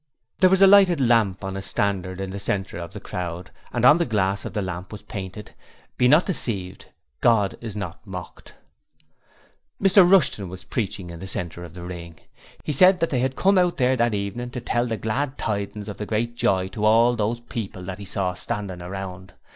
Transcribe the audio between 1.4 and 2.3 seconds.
on a standard